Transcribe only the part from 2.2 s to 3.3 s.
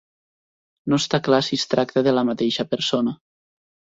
mateixa persona.